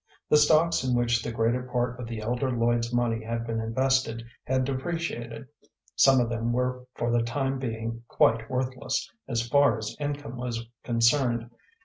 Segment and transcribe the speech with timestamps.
[0.29, 4.25] The stocks in which the greater part of the elder Lloyd's money had been invested
[4.45, 5.45] had depreciated;
[5.95, 10.65] some of them were for the time being quite worthless as far as income was
[10.83, 11.51] concerned.